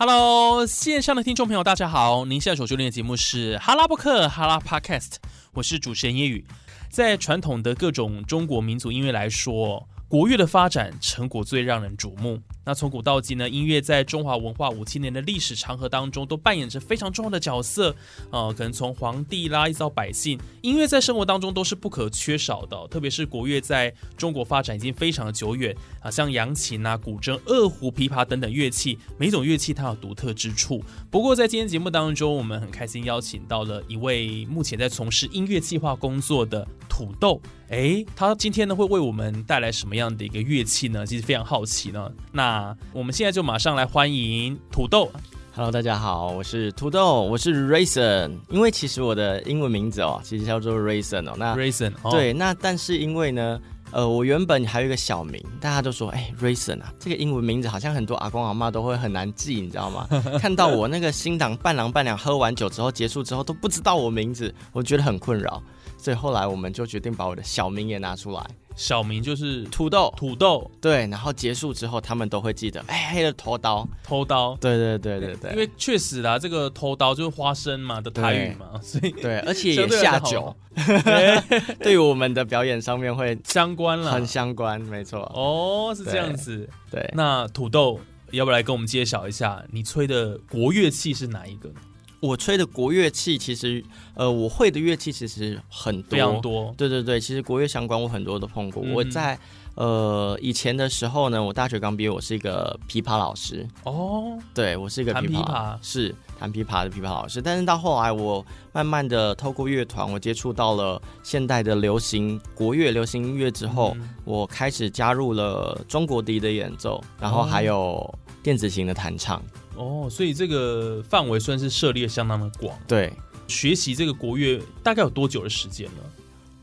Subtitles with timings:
[0.00, 2.24] ！Hello，线上的听众朋友，大家好！
[2.24, 5.16] 您现在所收听的节目是哈拉播客哈拉 Podcast，
[5.54, 6.46] 我是主持人叶宇。
[6.88, 12.40] 在传统的各种中国民族音乐来说，国乐的发展成果最让人瞩目。
[12.68, 17.96] 那从古到今呢，音乐在中华文化五千年的历史长河当中，都扮演着非常重要的角色。
[18.30, 22.86] 呃，可能从皇帝啦，一直到百姓，音乐在生活当中都是不可缺少的。
[22.88, 30.84] 特别是国乐在中国发展已经非常的久远啊，像扬琴啊、古筝、二胡、琵琶等等乐器，每种乐器它有独特之处。
[31.10, 37.40] 不过在今天节目当中，我们很开心邀请到了一位目前在从事音乐计划工作的土豆。
[37.70, 41.04] 哎，他今天呢会为我们带来什么样的一个乐器呢？
[41.04, 42.10] 其实非常好奇呢。
[42.32, 45.10] 那我们现在就马上来欢迎土豆。
[45.54, 48.38] Hello，大家好，我是土豆，我是 Raisin。
[48.48, 51.34] 因为其实我的英文名字哦，其实叫做 Raisin 哦。
[51.36, 53.60] 那 Raisin，、哦、对，那但是因为呢，
[53.90, 60.08] 呃，我原本还有一个小名，大家都说，哎，Raisin 啊，这个英文名字好像很多阿公阿妈都会很难记，你知道吗？
[60.40, 65.62] 看到我那个新党伴郎伴娘喝完酒之后结束之后都不知道我名字，我觉得很困扰，
[65.98, 68.42] 所以后来我们就决定把我的小名也拿出来，
[68.76, 70.14] 小名就是土豆。
[70.16, 73.86] 土豆对，然后结束之后他们都会记得，哎，黑的头刀。
[74.04, 74.56] 偷刀。
[74.60, 80.56] 对对对对对，因为确实啦，这个偷刀就是花生嘛的台语嘛，所以对，而且也下酒好，
[81.82, 84.24] 对于我们的表演上面会相关了很。
[84.24, 85.20] 相关，没错。
[85.34, 86.68] 哦，是这样子。
[86.90, 87.98] 对，那土豆
[88.30, 91.80] 要不要来跟我们揭晓一下，你吹的国乐器是哪一个呢？
[92.20, 96.74] 我吹的国乐器，其实呃，我会的乐器其实很多，非常多。
[96.76, 98.82] 对对对，其实国乐相关我很多都碰过。
[98.84, 99.38] 嗯我在
[99.76, 107.40] 呃以前的时候呢，我大学刚毕业，我是一个琵琶老师，哦，对我是一个弹琵琶是弹琵琶的琵琶老师。
[107.40, 118.12] 但是到后来，我慢慢的透过乐团，我接触到了现代的流行国乐、流行音乐之后，嗯我开始加入了中国笛的演奏，然后还有
[118.42, 119.42] 电子琴的弹唱。
[119.76, 122.76] 哦，所以这个范围算是涉猎相当的广。
[122.86, 123.12] 对，
[123.46, 126.02] 学习这个国乐大概有多久的时间呢？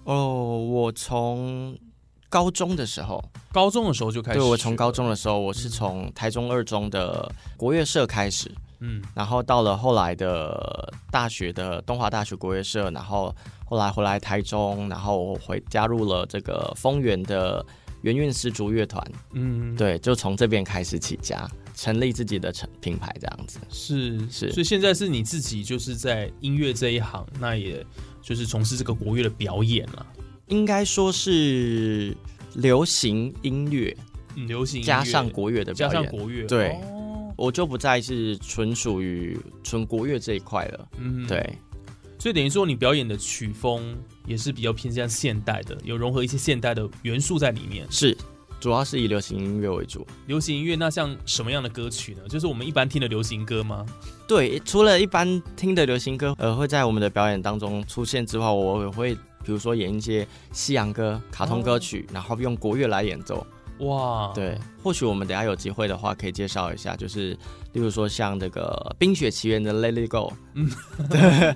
[0.03, 1.77] 哦，我从
[2.27, 4.39] 高中的时候，高中的时候就开始。
[4.39, 13.33] 对我从高中的时候，我是从台中二中的国乐社开始，嗯，然后到了后来的大学的东华大学国乐社，然后
[13.63, 17.65] 后来回来台中，然后我回加入了这个丰原的
[18.05, 23.57] 圆韵丝竹乐团，嗯，对，就从这边开始起家，成立自己的成品牌这样子。
[23.71, 24.51] 是是。
[24.51, 27.83] 所以现在是你自己就是在音乐这一行，那也
[28.21, 30.05] 就是从事这个国乐的表演了。
[30.49, 32.15] 应该说是
[32.53, 33.97] 流行音乐
[34.35, 36.03] 嗯，流行加上国乐的表演。
[36.03, 36.69] 加，上国乐，对。
[36.83, 37.33] 哦。
[37.35, 40.87] 我就不再是纯属于纯国乐这一块了。
[40.99, 41.57] 嗯，对，
[42.19, 47.85] 所以等于说你表演的曲风也是比较偏向现代的，有融合一些现代的元素在里面。
[47.89, 48.17] 是，
[48.59, 50.05] 主要是以流行音乐为主。
[50.27, 52.21] 流行音乐那像什么样的歌曲呢？
[52.27, 53.85] 就是我们一般听的流行歌吗？
[54.27, 63.45] 对，除了一般听的流行歌，呃，会在我们的表演当中出现之外，我也会比如说演一些西洋歌、卡通歌曲，然后用国乐来演奏。
[63.79, 67.31] 哇，对，或许我们等下有机会的话，可以介绍一下，就是
[67.73, 70.31] 例如说像这个《冰雪奇缘》的《Let It Go》，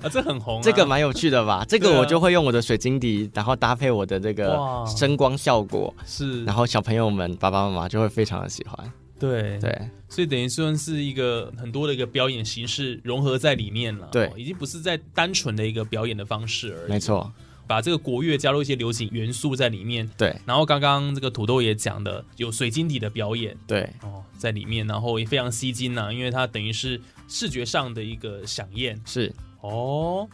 [0.04, 1.64] 啊，这很红、啊，这个蛮有趣的吧？
[1.66, 4.86] 这个我就会用我的水晶笛，然后搭配我的这个哇。
[4.86, 8.92] 声光效果，是，然后小朋友们、爸爸妈妈就会非常的喜欢。
[9.18, 9.58] 对。
[9.58, 14.26] 对，所以等于算是一个很多的一个表演形式融合在里面了，对。
[14.26, 17.32] 哦已经不是在单纯的一个表演的方式而已，没，错，
[17.70, 29.32] 把这个国乐加入一些流行元素在里面，对然后刚刚这个土豆也讲的有水晶底的表演对，哦在里面，然后也非常吸睛呐、因为它等于是视觉上的一个响应是。
[29.60, 30.28] 哦。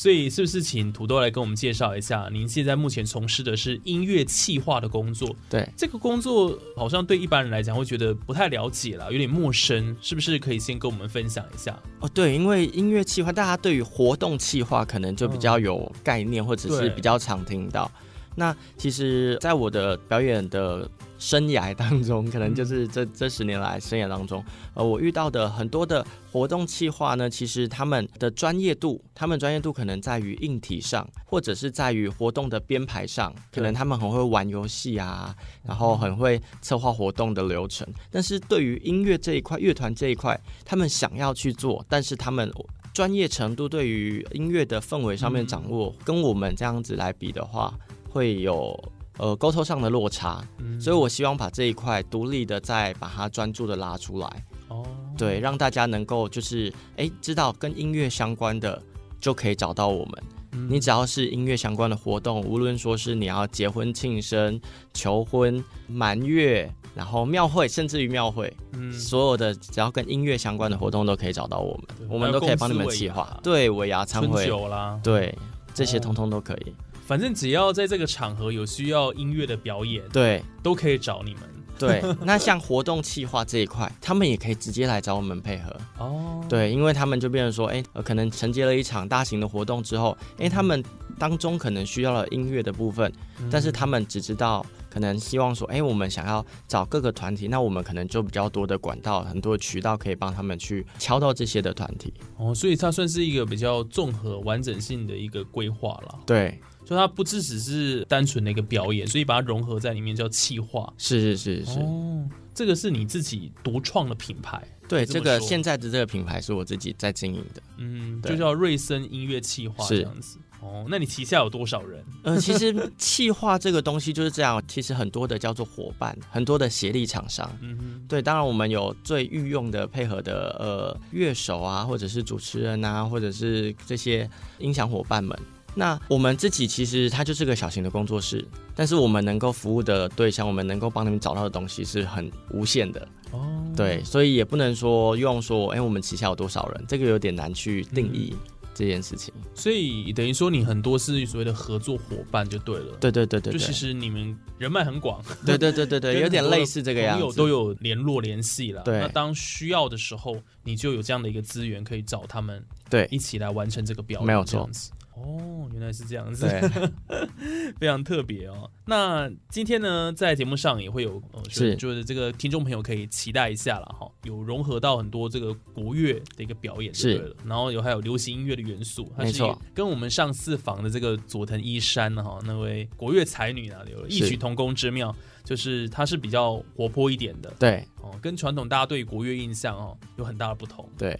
[0.00, 5.36] 所以是不是请土豆来跟我们介绍一下，您现在目前从事的是音乐企划的工作？
[5.50, 11.78] 对，这个工作好像对一般人来讲会觉得不太了解啦，有点陌生，是不是可以先跟我们分享一下？
[12.00, 17.92] 哦，对，因为音乐企划，大家对于活动企划可能就比较有概念，或者是比较常听到。
[18.36, 20.88] 那其实，在我的表演的
[21.18, 24.42] 生涯当中，可能就是这这十年来生涯当中，
[24.74, 35.34] 呃，我遇到的很多的活动企划呢，其实他们的专业度，他们专业度可能在于硬体上，或者是在于活动的编排上，可能他们很会玩游戏啊，
[35.64, 37.86] 然后很会策划活动的流程。
[38.10, 42.50] 但是对于音乐这一块，乐团这一块，他们想要去做，但是他们
[42.94, 47.72] 专业程度，对于音乐的氛围上面掌握，跟我们这样子来比的话，
[48.10, 48.78] 会有
[49.18, 50.44] 呃沟通上的落差。
[50.58, 50.80] 嗯。
[50.80, 54.84] 所以我希望把这一块独立的再把它专注的拉出来，哦，
[55.16, 58.80] 对，让大家能够就是哎知道跟音乐相关的
[59.20, 60.22] 就可以找到我们。
[60.52, 60.68] 嗯。
[60.70, 64.60] 你只要是音乐相关的活动，无论说是你要结婚、庆生、
[64.94, 68.92] 求婚、满月，然后庙会，甚至于庙会，嗯。
[68.92, 73.08] 所有的只要跟音乐相关的活动都可以找到我们，我们都可以帮你们还有公司尾牙。
[73.08, 73.40] 企划。
[73.42, 75.36] 对，尾牙餐会，啦，对，
[75.74, 76.00] 这些哦。
[76.00, 76.74] 通通都可以。
[77.10, 81.42] 反正只要在这个场合有需要音乐的表演，对都可以找你们。
[81.76, 85.76] 对， 那像活动企划这一块，他们也可以直接来找我们配合。
[85.98, 90.84] 哦，对，因为他们就变成说，哎、呃可能承接了一场大型的活动之后，哎、他们
[91.18, 102.12] 当中可能需要了音乐的部分，嗯但是他们只知道，可能希望说，哎、我们想要找各个团体，那我们可能就比较多的管道、很多的渠道可以帮他们去敲到这些的团体。
[102.36, 106.18] 哦，所以它算是一个比较综合、完整性的一个规划了。
[106.26, 110.92] 对，就它不只只是单纯的一个表演，所以把它融合在里面叫企划。
[110.98, 114.60] 是是是是，哦，这个是你自己独创的品牌。
[114.88, 117.62] 对，这个现在的这个品牌是我自己在经营的。
[117.76, 120.36] 嗯，对就叫瑞森音乐企划这是样子。
[120.60, 122.04] 哦，那你旗下有多少人？
[122.24, 127.48] 呃，其实企划这个东西就是这样，其实很多的叫做伙伴，很多的协力厂商。
[127.60, 134.28] 嗯哼，对，当然我们有最御用的配合的呃乐手啊，或者是主持人啊，或者是这些
[134.58, 135.38] 音响伙伴们。
[135.74, 143.08] 那我们自己其实它就是个小型的工作室，但是我们能够服务的对象，我们能够帮你们找到的东西是很无限的。
[143.32, 143.40] 哦，
[143.76, 148.34] 对，所以也不能说用说，哎、我们旗下有多少人，这个有点难去定义
[148.74, 149.32] 这件事情。
[149.54, 152.96] 所以等于说你很多是所谓的合作伙伴就对了。
[153.00, 157.22] 对对对对对，就其实你们人脉很广，对对对对对，跟 有点类似这个样子。
[157.22, 158.82] 朋友都有联络联系了。
[158.82, 164.90] 对那当需要的时候，你就有这样的一个资源可以找他们对一起来完成这个表演，没有错这样子。
[165.22, 167.28] 哦，原来是这样子，对，
[167.78, 168.70] 非常特别哦。
[168.86, 171.76] 那今天呢，在节目上也会有，呃、就是。
[171.76, 177.18] 就是这个听众朋友可以期待一下了哈，有融合到很多这个国乐的一个表演，是。
[177.18, 179.62] 对了，然后有还有流行音乐的元素，它是没错。
[179.74, 185.14] 跟我们上次访的这个佐藤一山哈那位国乐才女啊，有异曲同工之妙，
[185.44, 190.88] 就是它是比较活泼一点的对哦，跟传统大家对国乐印象哦有很大的不同。
[190.96, 191.18] 对，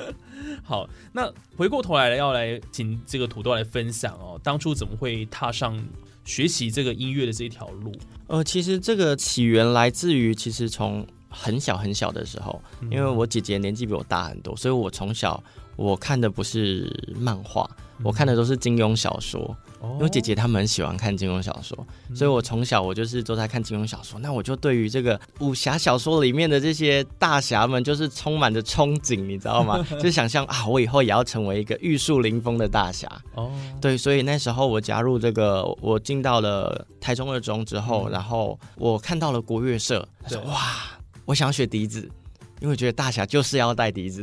[0.62, 5.78] 好，那回过头来要来请这个土豆来分享哦，当初怎么会踏上
[6.24, 7.92] 学习这个音乐的这一条路？
[8.26, 15.42] 呃，其实这个起源来自于，其实从很小很小的时候，嗯因为我姐姐年纪比我大很多，所以我从小
[15.78, 17.70] 我看的不是漫画，
[18.02, 19.56] 我看的都是金庸小说。
[19.80, 24.18] 哦因为姐姐她们很喜欢看金庸小说，所以我从小我就是都在看金庸小说。
[24.18, 29.80] 那我就对于这个武侠小说里面的这些大侠们，就是充满着憧憬，你知道吗？
[30.02, 33.08] 就想象啊，我以后也要成为一个玉树临风的大侠。
[33.36, 42.10] 哦，对，所以那时候我加入这个，我进到了台中二中之后，嗯然后我看到了国乐社，他说哇，我想要学笛子，
[42.60, 44.22] 因为觉得大侠就是要带笛子。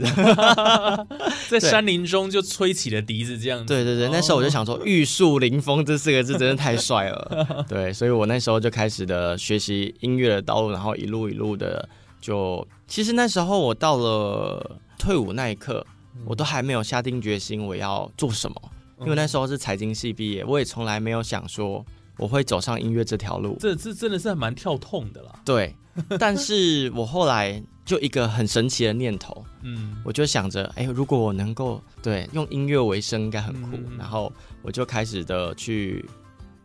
[1.50, 3.66] 在山林中就吹起了笛子，这样子。
[3.66, 7.66] 对对对，那时候我就想说“玉树临风”这四个字真的太帅了。
[7.70, 11.88] 对，所以我那时候就开始的学习音乐的道路，然后一路一路的
[12.20, 15.86] 就，其实那时候我到了退伍那一刻，
[16.26, 18.56] 我都还没有下定决心我要做什么，
[19.02, 21.86] 因为那时候是财经系毕业，我也从来没有想说
[22.18, 23.56] 我会走上音乐这条路。
[23.60, 25.40] 这这真的是还蛮跳痛的啦。
[25.46, 25.76] 对，
[26.18, 33.78] 但是我后来就一个很神奇的念头，嗯，我就想着，哎、如果我能够对用音乐为生，应该很酷。
[33.78, 34.32] 嗯然后
[34.64, 36.04] 我就开始的去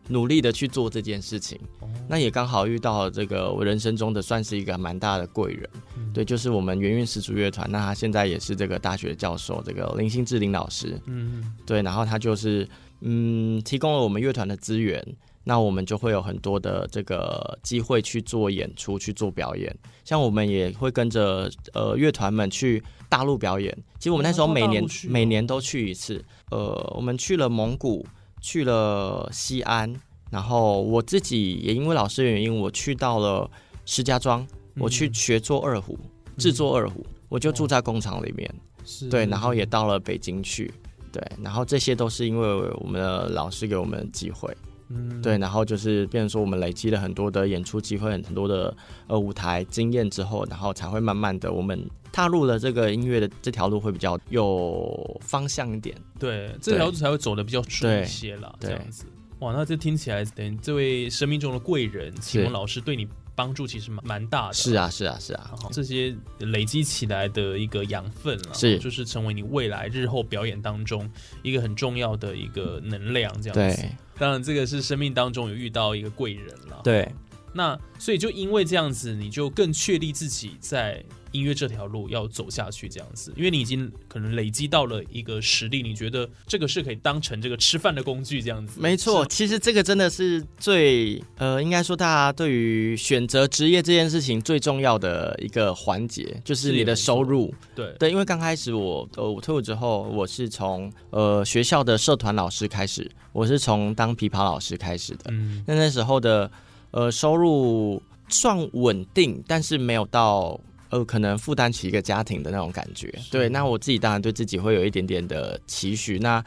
[0.09, 1.61] 努力的去做这件事情。
[1.81, 7.71] 哦那也刚好遇到了这个我人生中的算是一个蛮大的贵人，嗯对，就是我们圆圆始祖乐团。
[7.71, 10.99] 那他现在也是这个大学教授，这个林心志林老师。
[11.07, 12.69] 嗯对，然后他就是
[13.03, 15.01] 嗯提供了我们乐团的资源，
[15.45, 19.75] 那我们就会有很多的这个机会去做演出、去做表演。
[20.05, 23.77] 像我们也会跟着呃乐团们去大陆表演。
[23.99, 26.23] 其实我们那时候每年、每年都去一次。
[26.51, 28.07] 呃，我们去了蒙古，
[28.41, 29.95] 去了西安，
[30.31, 33.51] 然后我自己也因为老师的原因，我去到了
[33.87, 35.99] 石家庄，我去嗯学做二胡，
[36.37, 38.53] 制作二胡，我就住在工厂里面。
[38.85, 40.73] 是对，然后也到了北京去，
[41.13, 42.49] 对，然后这些都是因为
[42.81, 44.57] 我们的老师给我们的机会，
[44.91, 51.81] 嗯对，然后就是变成说我们累积了很多的演出机会，很多的呃舞台经验之后，然后才会慢慢的我们
[52.11, 59.05] 踏入了这个音乐的这条路会比较有方向一点，对这条路才会走的比较顺一些啦，这样子。
[59.39, 64.53] 哇，那这听起来等于这位生命中的贵人启蒙老师对你帮助其实蛮蛮大的。
[64.53, 71.09] 是啊，是啊，是啊，这些累积起来的一个养分啊，是就是成为你未来日后表演当中
[71.43, 73.87] 一个很重要的一个能量，这样子。
[74.21, 76.81] 对，当然这个是生命当中有遇到一个贵人了。
[76.85, 77.11] 对，
[77.55, 81.03] 那所以就因为这样子，你就更确立自己在。
[81.33, 88.81] 音乐这条路要走下去，这样子，因为你已经可能累积到了一个实力，你觉得这个是可以当成这个吃饭的工具，这样子。
[88.81, 97.55] 没错，其实这个真的是最呃，应该说大家对于选择职业这件事情最重要的一个环节，就是你的收入。
[97.75, 105.25] 对对，因为刚开始我呃我退伍之后，我是从呃学校的社团老师开始，我是从当琵琶老师开始的。
[105.29, 106.51] 嗯，那那时候的
[106.91, 110.59] 呃收入算稳定，但是没有到。
[110.91, 113.49] 呃，可能负担起一个家庭的那种感觉，对。
[113.49, 116.19] 那我自己当然对自己会有一点点的期许。
[116.19, 116.45] 那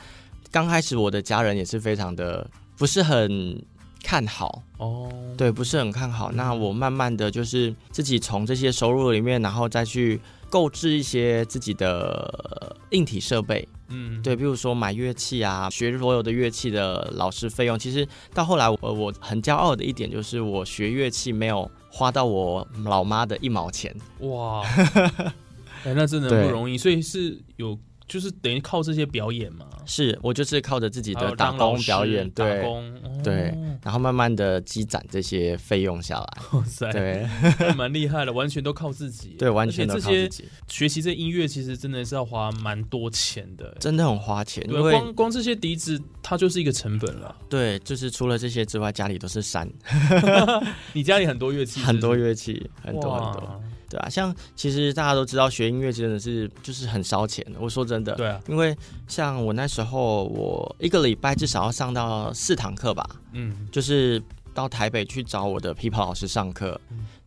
[0.52, 2.46] 刚开始我的家人也是非常的
[2.78, 3.60] 不是很
[4.04, 6.30] 看好哦，对，不是很看好。
[6.32, 10.20] 那我慢慢的就是自己从这些收入里面，然后再去
[10.50, 17.80] 购置一些自己的硬体设备，嗯，对，比如说买乐器啊，学所有的乐器的老师费用。
[17.80, 21.72] 其实到后来，我我很骄傲的一点就是我学乐器没有。
[21.96, 24.64] 花到我老妈的一毛钱哇！
[25.86, 27.78] 哎，那真的不容易，所以是有。
[28.14, 32.64] 就是等于靠这些表演嘛，是我就是靠着自己的打工表演，对。
[33.24, 37.26] 对，然后慢慢的积攒这些费用下来， 哇塞，对，
[37.76, 40.46] 蛮厉害的， 完全都靠自己，对，完全都靠自己。
[40.68, 47.36] 学习这音乐其实真的是要花蛮多钱的，真的很花钱，因为光光这些笛子它就是一个成本了。
[47.50, 49.68] 对，就是除了这些之外，家里都是山。
[50.94, 53.64] 你家里很多乐器，很多乐器，很多很多。
[53.94, 57.60] 对啊，像其实大家都知道学音乐真的是就是很烧钱的。
[57.60, 58.76] 我说真的，对啊，因为
[59.08, 63.08] 像我那时候，我一个礼拜至少要上到四堂课吧。
[63.34, 64.22] 嗯，就是
[64.54, 66.80] 到台北去找我的琵琶老师上课，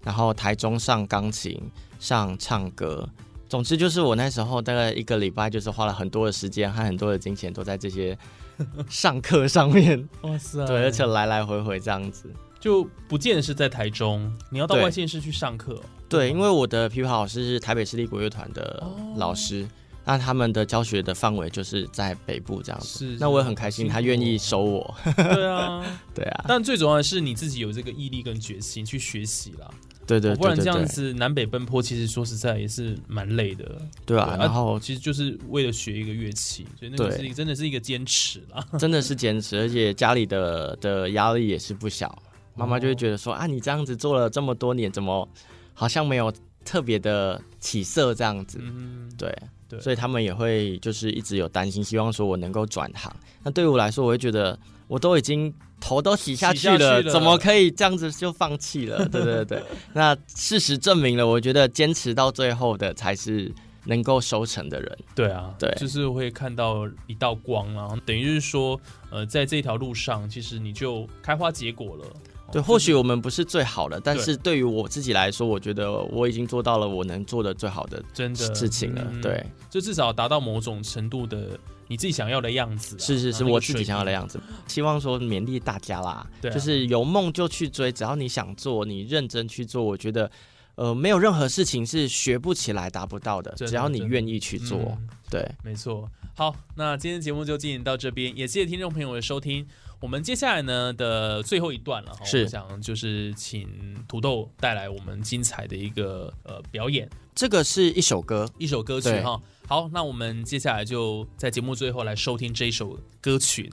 [0.02, 1.60] 然后台中上钢琴、
[2.00, 3.08] 上唱歌。
[3.48, 8.18] 总之就是我那时候大概一个礼拜就是花了很多的时间和很多的金钱都在这些
[8.90, 10.08] 上课上面。
[10.22, 10.66] 哇塞！
[10.66, 12.28] 对，而且来来回回这样子。
[12.60, 15.80] 就不见得是在台中，你要到外县市去上课。
[16.08, 18.82] 对，因为我的琵琶老师是台北市立国乐团的
[19.16, 19.66] 老师，
[20.04, 22.86] 那他们的教学的范围就是在北部这样子。
[22.86, 24.94] 是那我也很开心，他愿意收我。
[25.16, 25.84] 对啊，
[26.14, 26.44] 对啊。
[26.46, 29.68] 但最重要的是你自己有这个毅力跟决心去学习啦。
[30.06, 33.82] 对对，不然这样子南北奔波，其实说实在也是蛮累的。
[34.04, 38.64] 对啊，然后其实就是为了学一个乐器，所以那个是真的是一个坚持啦。
[38.78, 42.16] 真的是坚持，而且家里的的压力也是不小。
[42.56, 45.28] 妈妈就会觉得说啊，你这样子做了这么多年，怎么
[45.74, 46.32] 好像没有
[46.64, 48.58] 特别的起色这样子？
[48.60, 49.32] 嗯，对，
[49.68, 53.14] 对，所以他们也会就是一直有担心，希望说我能够转行。
[53.42, 54.58] 那对于我来说，我会觉得
[54.88, 59.06] 我都已经头都洗下去了，怎么可以这样子就放弃了？
[59.08, 63.52] 对对对，那事实证明了，我觉得坚持到最后的才是
[63.84, 64.98] 能够收成的人。
[65.14, 72.04] 对啊，对，就是会看到一道光啊，等于就是说，呃，在这条路上，其实你就开花结果了。
[72.52, 79.04] 对，或许我们不是最好的，但是对于我自己来说，我觉得我已经做到了我能做的最好的真的事情了。
[79.20, 82.96] 对，就至少达到某种程度的你自己想要的样子。
[82.98, 84.40] 是是是，我自己想要的样子。
[84.68, 90.30] 希望说勉励大家啦，就是有梦就去追，只要你想做，你认真去做，我觉得
[90.76, 94.96] 呃没有任何事情是学不起来、达不到的，只要你愿意去做。
[95.28, 96.08] 对，没错。
[96.36, 99.66] 好，那今天节目就进行到这边，也谢谢听众朋友的收听。
[100.00, 103.68] 我们接下来呢的最后一段了，是想就是请
[104.06, 107.08] 土豆带来我们精彩的一个呃表演。
[107.34, 109.40] 这个是一首歌，一首歌曲哈。
[109.66, 113.72] 好，那我们接下来就在节目最后来收听这一首歌曲。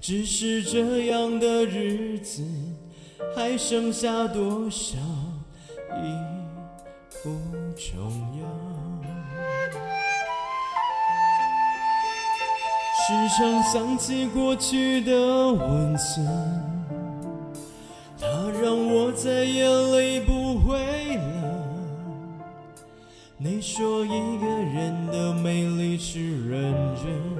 [0.00, 2.42] 只是这样的日子，
[3.36, 4.96] 还剩下多少
[6.02, 6.16] 已？
[7.22, 7.28] 不
[7.76, 8.48] 重要。
[12.94, 16.26] 时常想起过去的温存，
[18.18, 18.26] 它
[18.62, 21.22] 让我再也泪不回了。
[23.36, 27.39] 你说一个人的美丽是认真，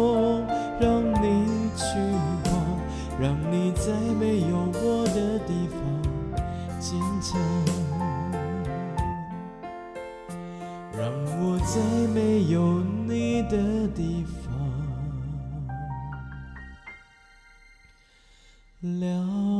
[18.81, 19.50] 了。